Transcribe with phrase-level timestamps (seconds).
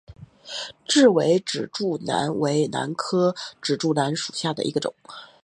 [0.87, 4.95] 雉尾指柱兰为兰科指柱兰属下的一个种。